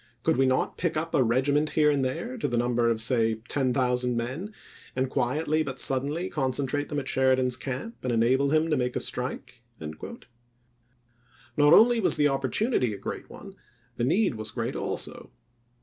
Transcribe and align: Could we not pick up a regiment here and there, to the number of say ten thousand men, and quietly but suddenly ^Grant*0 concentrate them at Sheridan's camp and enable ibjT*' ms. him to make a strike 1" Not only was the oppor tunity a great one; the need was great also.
Could 0.23 0.35
we 0.35 0.47
not 0.47 0.79
pick 0.79 0.97
up 0.97 1.13
a 1.13 1.21
regiment 1.21 1.69
here 1.69 1.91
and 1.91 2.03
there, 2.03 2.35
to 2.35 2.47
the 2.47 2.57
number 2.57 2.89
of 2.89 2.99
say 2.99 3.35
ten 3.47 3.71
thousand 3.71 4.17
men, 4.17 4.51
and 4.95 5.11
quietly 5.11 5.61
but 5.61 5.77
suddenly 5.79 6.23
^Grant*0 6.23 6.31
concentrate 6.31 6.89
them 6.89 6.97
at 6.97 7.07
Sheridan's 7.07 7.55
camp 7.55 7.97
and 8.01 8.11
enable 8.11 8.47
ibjT*' 8.47 8.49
ms. 8.49 8.57
him 8.63 8.69
to 8.71 8.77
make 8.77 8.95
a 8.95 8.99
strike 8.99 9.61
1" 9.77 9.91
Not 11.57 11.73
only 11.73 11.99
was 11.99 12.17
the 12.17 12.25
oppor 12.25 12.49
tunity 12.49 12.95
a 12.95 12.97
great 12.97 13.29
one; 13.29 13.53
the 13.97 14.03
need 14.03 14.33
was 14.33 14.49
great 14.49 14.75
also. 14.75 15.29